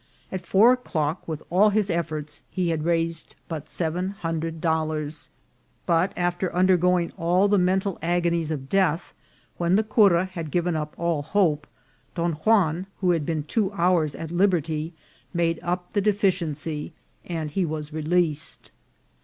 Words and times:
At 0.31 0.43
four 0.47 0.73
o'clock, 0.73 1.27
with 1.27 1.43
all 1.51 1.69
his 1.69 1.91
efforts, 1.91 2.41
he 2.49 2.69
had 2.69 2.85
raised 2.85 3.35
but 3.47 3.69
seven 3.69 4.09
hundred 4.09 4.59
dollars; 4.59 5.29
but, 5.85 6.11
after 6.17 6.51
undergo 6.55 6.97
ing 6.97 7.11
all 7.17 7.47
the 7.47 7.59
mental 7.59 7.99
agonies 8.01 8.49
of 8.49 8.67
death, 8.67 9.13
when 9.57 9.75
the 9.75 9.83
cura 9.83 10.25
had 10.25 10.49
given 10.49 10.75
up 10.75 10.95
all 10.97 11.21
hope, 11.21 11.67
Don 12.15 12.31
Juan, 12.33 12.87
who 12.99 13.11
had 13.11 13.27
been 13.27 13.43
two 13.43 13.71
hours 13.73 14.15
at 14.15 14.31
liberty, 14.31 14.91
made 15.35 15.59
up 15.61 15.93
the 15.93 16.01
deficiency, 16.01 16.93
and 17.23 17.51
he 17.51 17.63
was 17.63 17.93
released. 17.93 18.71